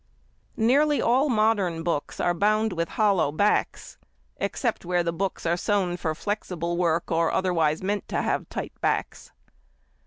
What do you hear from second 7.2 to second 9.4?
otherwise meant to have tight backs.